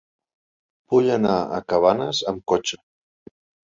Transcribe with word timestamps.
Vull 0.95 1.11
anar 1.17 1.37
a 1.43 1.61
Cabanes 1.71 2.25
amb 2.35 2.45
cotxe. 2.55 2.85